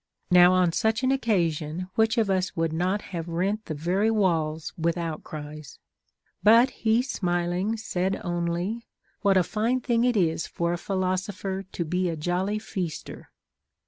[0.31, 4.73] Now, on such an occasion, which of us would not have rent the very walls
[4.75, 5.77] with outcries
[6.41, 8.87] 1 But he smiling said only:
[9.21, 13.29] What a fine thing it is for a philosopher to be a jolly feaster!